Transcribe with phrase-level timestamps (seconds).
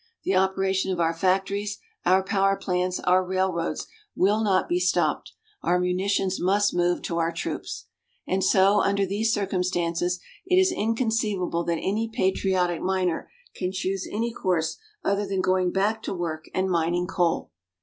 [0.23, 3.85] The operation of our factories, our power plants, our railroads
[4.15, 5.33] will not be stopped.
[5.61, 7.85] Our munitions must move to our troops.
[8.25, 14.33] And so, under these circumstances, it is inconceivable that any patriotic miner can choose any
[14.33, 17.51] course other than going back to work and mining coal.